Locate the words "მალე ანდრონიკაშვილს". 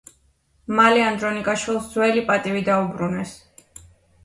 0.79-1.91